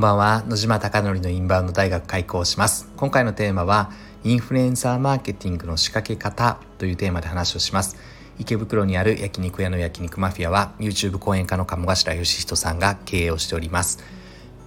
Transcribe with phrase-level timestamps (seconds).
[0.00, 0.42] んばんは。
[0.48, 2.88] 野島貴則のインバウンド大学開講します。
[2.96, 3.90] 今回のテーマは
[4.24, 7.98] インフルエンサーマーケティングの仕掛け方というテーマで話をします。
[8.38, 13.98] 池袋にある焼肉屋の焼肉マフィアは YouTube 講演家の鴨頭義人さんが経営をしております。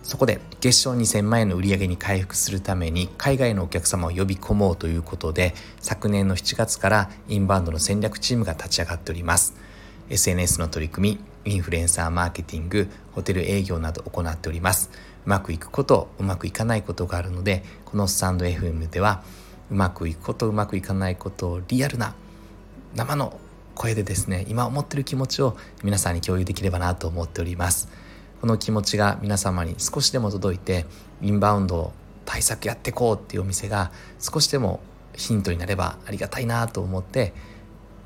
[0.03, 9.55] そこで月賞2000万円の売り上げに回復するために海外のお客様を呼び込もうということで昨年の7月からインバウンドの戦略チームが立ち上がっております。
[10.11, 14.91] SNS の取り組みインフルエンサーマーケティングホテル営業など行っております。
[15.25, 19.23] うまくいくことうまくいかないことがあるのでこのスタンド FM では
[19.71, 22.15] うまくいくことうまくいかないことをリアルな
[22.95, 23.39] 生の
[23.75, 27.89] 声でですね今思ってる気持ちを皆さんに共有できればなと思っております。
[28.41, 30.85] この気持ちが皆様に少しでも届いて
[31.21, 31.93] インバウンド
[32.25, 34.81] 対策やっていこうっていうお店が少しでも
[35.15, 37.33] ヒントになればありがたいなと思って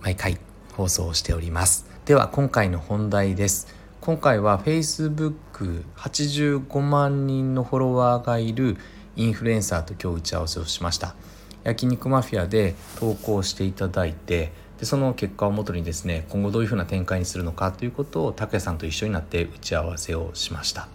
[0.02, 0.38] 毎回
[0.74, 1.88] 放送をしております。
[2.06, 3.77] では今回の本題です。
[4.00, 8.78] 今回は Facebook85 万人のフォロワーがいる
[9.16, 11.16] インフルエンサーと今日打ち合わせをしました。
[11.64, 20.88] 焼肉マフィアで投稿していただいてでその結果をもとにですね今後どういうふうな展開にするのかということを拓也さんと一緒になって打ち合わせをしました。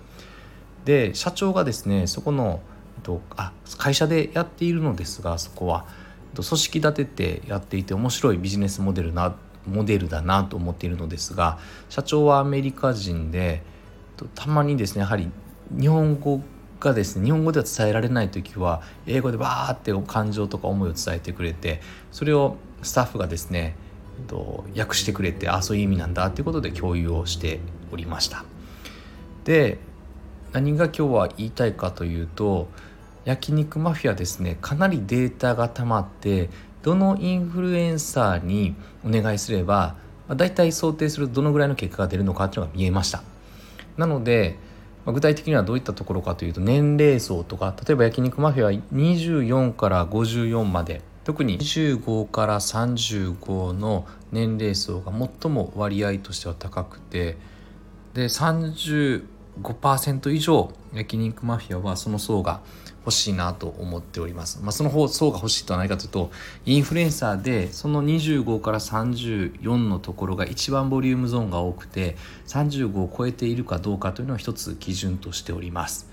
[0.84, 2.60] で社長がですねそこの
[3.02, 5.84] とあ会社でやっているのですがそこは
[6.34, 9.34] 組織立ててやっていて面白いビジネスモデルな
[9.66, 13.62] モデルだなと思っているのですが社長はアメリカ人で
[14.34, 15.30] たまにですねやはり
[15.70, 16.41] 日本語
[16.80, 23.77] がですね日本語では伝えられない時は英語でバーって感情とか思いを伝えてくれてそれをスタッフがですね
[24.77, 27.60] 訳してくれてあそういう意味なんだということで共有をして
[27.92, 28.44] おりました。
[29.44, 29.78] で
[30.52, 32.68] 何が今日は言いたいかというと
[33.24, 36.50] 焼肉マフィアですねかなりデータが溜まって
[36.83, 39.97] どのインフルエンサーにお願いすれば、
[40.28, 43.22] まあ、大体想定するどのぐらいの結果が出るのかというのが見えました。
[43.97, 44.56] なので、
[45.05, 57.36] まあ、具体的にはどういったところかというと年齢層とか例えば焼肉マフィアは24から54まで特に25から35の年齢層が最も割合としては高くて
[58.14, 59.24] で30
[59.61, 62.61] 5%以上焼肉マフィアはその層が
[63.05, 64.61] 欲しいなと思っております。
[64.63, 66.30] まあ、その方層が欲しいとは何かというと
[66.64, 76.08] インフルエンサーでその25から34のところが一番ボリュームゾーンが多くて35を超えているかどうかというのを一つ基準としております。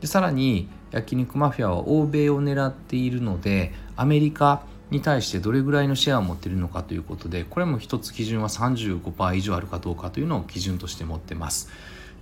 [0.00, 11.70] でさらに焼肉マフィアは欧米を狙っているのでアメリカに対してどれぐらいのシェアを持っているのかということでこれも一つ基準は35%以上あるかどうかというのを基準として持ってます。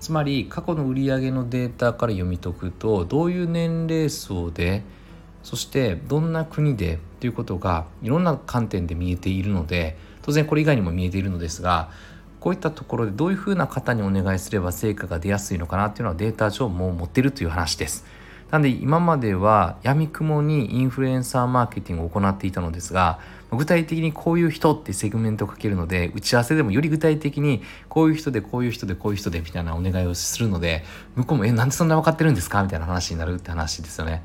[0.03, 4.83] つまり過去の売上のデータから読み解くとどういう年齢層で
[5.45, 11.89] そしてどんな国でということがいろんな観点で見えているので当然これ以外にも見えているのですが
[12.41, 18.05] こういったところでどういうふうな方にお願いすれば成果が出やすいのかなっていうのはデータ上もう持ってるという話です。
[18.51, 23.21] なんで今までは闇雲にインフルエンサーマーケティングを行っていたのですが
[23.57, 30.85] 具体的にこういう人ってセグメントをかけるので打ち合わせでもより具体的にこういう人でこういう人でこういう人でみたいなお願いをするので
[31.17, 34.23] 向こうも「えなんでそんな分かってるんですか?」みたいな話になるって話ですよね。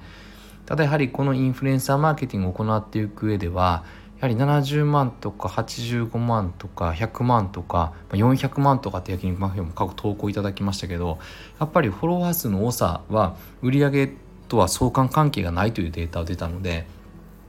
[0.65, 3.83] ただやはりこのインフルエンサーマーケティングを行っていく上では
[4.19, 11.19] やはり70万とか85万とか100万とか400万とかって焼肉マフィアも過去投稿いただきましたけど
[11.59, 14.13] やっぱりフォロワー数の多さは売り上げ
[14.49, 16.87] とは相関関係がないというデータが出たので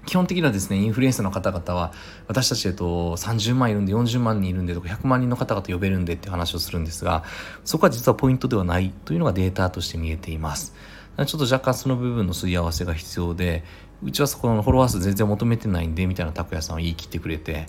[0.08, 1.92] 基本的にはですねインフルエンサーの方々は
[2.28, 7.24] 私たちでと30万いるんで40万人いるんでとか100万人の方々呼べるんでって話をするんですが
[7.62, 10.74] そこは実はポイントではないというのがデータとして見えています。
[11.18, 13.64] ちょっと若干その部分のすり合わせが必要で
[14.04, 17.66] うちはそこのフォロワー数全然求めてないんでみたいな拓哉さんは言い切ってくれて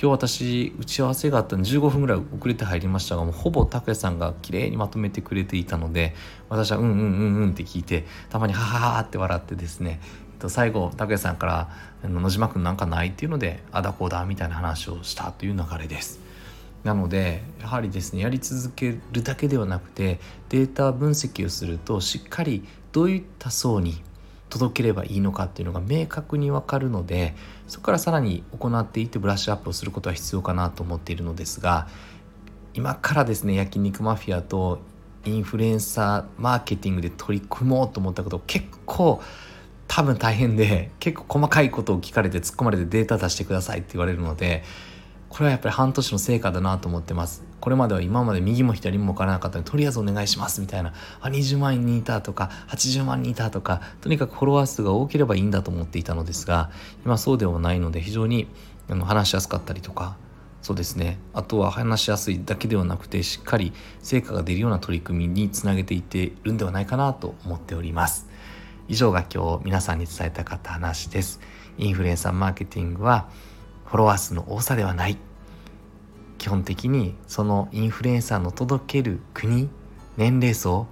[0.00, 6.14] 今日私打ち合わせがあったんで15分ぐらい遅れて入りましたがもうほぼ拓哉さんが綺麗にまとめてくれていたので
[6.48, 10.00] 私はうんうんうんうんって聞いてたまにはははって笑ってですね
[10.46, 11.68] 最後拓哉さんから
[12.08, 16.20] 「野島君なんかない?」っていうのであだこうだみたいな話をしたという流れです。
[16.84, 24.00] なのでやはりですねやり続けるだけではなくてデータ分析をするとしっかりどういった層に
[24.48, 27.34] 届ければいいのかっていうのが明確に分かるので
[27.66, 31.88] そこからさらに行っていってブラッシュアップをすることは必要かなと思っているのですが
[32.74, 34.80] 今からですね焼肉マフィアと
[35.24, 39.20] インフルエンサーマーケティングで取り組もうと思ったこと結構
[39.88, 44.62] 多分大変で結構細かいことを聞かれて突っ込まれてデータ出してくださいって言われるので
[45.28, 47.44] これはやっぱり半年の成果だなと思ってます。
[47.60, 50.94] これまでは今まで右も左も分からなかったのでとりあえずお願いしますみたいな。
[51.20, 56.70] あ20万人いたとか80万人いたとかとにかくフォロワー数が多ければいいんだと思っていたのですが
[57.04, 58.48] 今そうではないので非常に
[58.88, 60.16] 話しやすかったりとか
[60.62, 61.18] そうですね。
[61.34, 68.28] あとは話しやすいだけではなくてしっかり成果が出るような取り組みにつなげていってるんではないかなと思っております。
[68.88, 71.40] 以上が今日皆さんに伝えたかった話です。
[71.76, 73.28] インフルエンサーマーケティングは
[73.84, 75.18] フォロワー数の多さではない。
[76.38, 79.68] 基本的にそのインフルエンサーの届ける国
[80.16, 80.86] 年齢層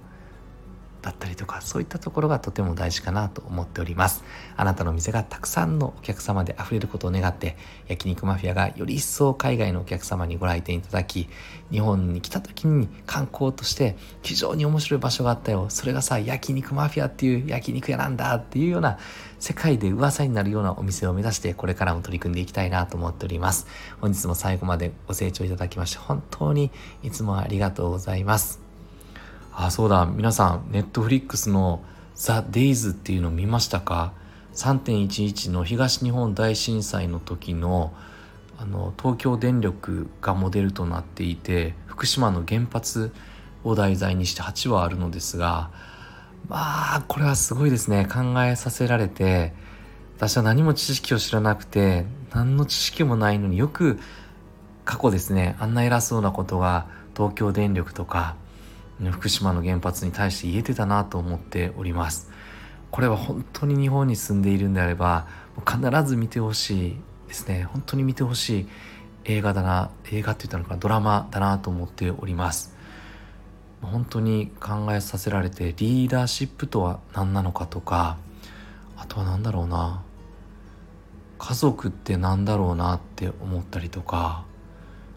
[1.07, 4.25] だったりとかそういったところがとても大事かなと思っております。
[4.57, 7.55] あなたの店がたくさんのお客様で溢れることを願って
[7.87, 11.29] 焼肉マフィアがより一層海外のお客様にご来店いただき
[11.71, 15.67] 日本に来た時に観光として非常に面白い場所があったよ。
[15.69, 18.99] それがさ焼肉マフィアっていう焼肉屋なんだっていうような
[19.39, 23.67] 世界で噂になるようなお店を目指してこれからも取り組んでいきたいなと思っております。
[24.01, 26.69] 本日も最後までご清聴いただきまして本当に
[27.01, 28.66] いつもありがとうございます。
[29.59, 30.05] あそうだ。
[30.05, 31.83] 皆さんネットフリックスの
[32.13, 34.13] 「ザ・デイズっていうの見ましたか
[34.53, 37.91] ？3.11の東日本大震災の時の
[38.59, 43.11] あの東京電力がモデルとなっていて福島の原発
[43.63, 45.71] を題材にして8話あるのですが
[46.47, 48.05] まあこれはすごいですね。
[48.05, 49.53] 考えさせられて
[50.17, 53.99] 私は何も知識を知らなくて何の知識もないのによく
[54.85, 58.35] 過去ですねあんな偉そうなことが東京電力とか
[59.11, 62.31] 福島の原発に対して言えてたなと思っております。
[62.91, 65.27] これは本当に日本に住んでいるんであれば
[65.65, 66.97] 必ず見てほしい
[67.27, 67.63] ですね。
[67.63, 68.67] 本当に見てほしい
[69.25, 72.75] 映画だな映画って言ったのかドラマだなと思っております。
[73.81, 78.17] 本当に考えさせられてリーダーシップとは何なのかとか
[78.95, 80.01] あとは何だろうな
[81.37, 84.45] 家族って何だろうなって思ったりとか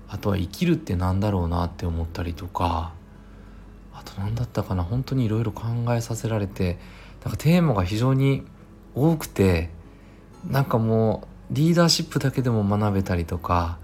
[0.08, 2.92] あとは生きるって何だろうなって思ったりとか
[4.00, 4.82] あと何だったかな。
[4.82, 6.78] 本当にいろいろ考えさせられて
[7.22, 8.44] なんかテーマが非常に
[8.94, 9.68] 多くて
[10.48, 13.78] なんかもうリーダーシップだけでも学べたりとか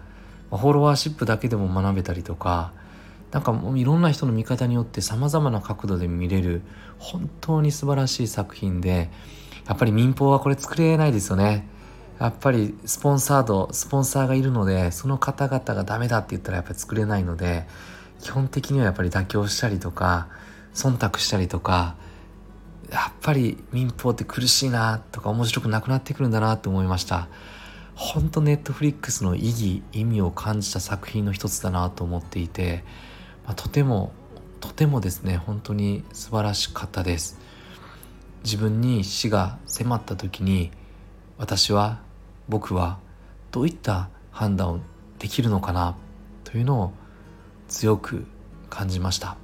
[0.51, 2.73] フォロワーシップだけでも学べたりとか
[3.31, 6.63] なんかもういろんな人の見方によってさまざまな角度で見れる
[6.99, 9.11] 本当に素晴らしい作品で
[9.69, 11.69] やっぱり民放はこれ作れないですよね。
[12.21, 17.67] やっぱりスポンサードスポンサーがいるのでその方々がダメだって言ったらやっぱり作れないので
[18.21, 20.29] 基本的にはやっぱり妥協したりとか
[20.75, 21.97] 忖度したりとか
[22.91, 27.29] やっぱり民放って苦しいなとか面白くなくなってくるんだなと思いました。
[27.95, 32.85] 本当ネットフリックスの意義意味を感じた作品の一つだなと思っていて、
[33.47, 34.13] まあ、とても
[34.61, 37.39] とてもですね本当に素晴らしかったです。
[38.45, 40.71] 自分に死が迫った時に
[41.39, 42.01] 私は
[42.49, 42.99] 僕は
[43.51, 44.81] どういった判断を
[45.19, 45.97] できるのかな
[46.45, 46.93] というのを
[47.69, 48.27] 強く
[48.71, 49.37] 感じました。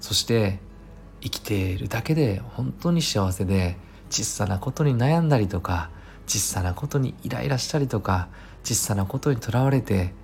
[0.00, 0.58] そして
[1.20, 3.76] 生きているだけで本当に幸せで
[4.10, 5.90] 小さなことに悩んだりとか
[6.26, 8.28] 小さなことにイライラしたりとか
[8.64, 10.14] 小さなことにとらわれて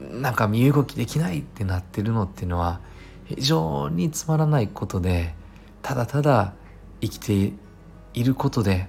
[0.00, 2.80] なんか身動きできないってなってるのっていうのは
[3.26, 5.34] 非常につまらないことで
[5.82, 6.54] ただただ
[7.00, 7.52] 生きて
[8.12, 8.88] いることで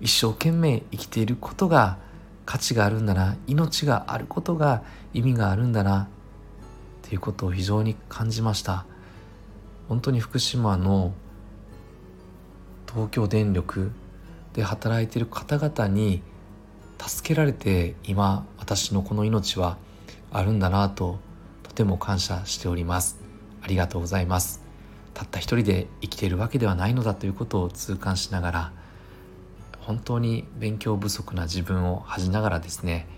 [0.00, 1.98] 一生懸命生きていることが
[2.46, 4.82] 価値があるんだな命があることが
[5.12, 6.08] 意味があるんだな
[7.08, 8.84] っていうことを非常に感じました。
[9.88, 11.14] 本当に福島の
[12.86, 13.92] 東京電力
[14.52, 16.20] で働いている方々に
[16.98, 19.78] 助けられて今私のこの命は
[20.30, 21.18] あるんだなと
[21.62, 23.18] とても感謝しております。
[23.62, 24.60] ありがとうございます。
[25.14, 28.72] たった一人で生きているわけではないのだということを痛感しながら
[29.80, 33.08] 本当に勉強不足な自分を恥じながらですね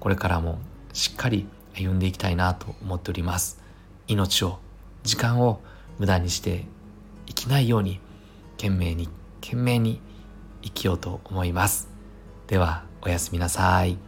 [0.00, 0.58] これからも
[0.92, 3.60] しっかり歩んでいきたいなと思っております。
[4.08, 4.58] 命を
[5.02, 5.60] 時間を
[5.98, 6.64] 無駄にして
[7.26, 8.00] 生きないように
[8.56, 9.08] 懸命に
[9.40, 10.00] 懸命に
[10.62, 11.88] 生きようと思います。
[12.46, 13.98] ではおやすみなさい。